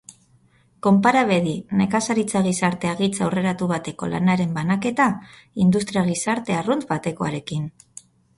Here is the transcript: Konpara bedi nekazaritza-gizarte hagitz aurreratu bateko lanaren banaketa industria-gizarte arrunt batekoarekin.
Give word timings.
Konpara 0.85 1.19
bedi 1.31 1.51
nekazaritza-gizarte 1.81 2.89
hagitz 2.93 3.11
aurreratu 3.25 3.67
bateko 3.73 4.09
lanaren 4.15 4.57
banaketa 4.57 5.07
industria-gizarte 5.67 6.59
arrunt 6.63 6.89
batekoarekin. 6.95 7.71